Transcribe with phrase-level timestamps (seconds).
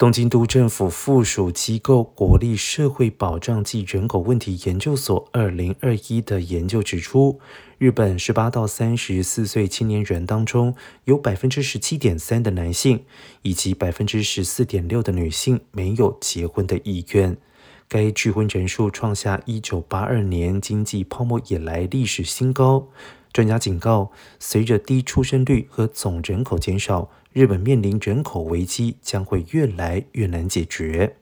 [0.00, 7.38] 东京都政府附属机构国立社会保障及人口问题研究所二零二一的研究指出，
[7.76, 10.74] 日本十八到三十四岁青年人当中，
[11.04, 13.04] 有百分之十七点三的男性
[13.42, 17.36] 以及百分之十四点六的女性没有结婚的意愿。
[17.92, 22.86] 该拒婚人数创下一九八二年经济泡沫以来历史新高。
[23.32, 31.16] 专家警告，随着低出生率和总人口减少，日本面临人口危机将会越来越难解决。